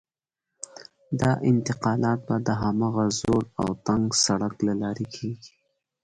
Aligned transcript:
دا 1.19 1.31
انتقالات 1.51 2.19
به 2.27 2.35
د 2.47 2.49
هماغه 2.61 3.05
زوړ 3.19 3.43
او 3.61 3.67
تنګ 3.87 4.05
سړک 4.25 4.55
له 4.67 4.73
لارې 4.81 5.05
کېږي. 5.15 5.53